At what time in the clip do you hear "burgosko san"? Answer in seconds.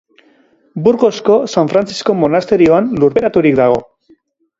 0.85-1.69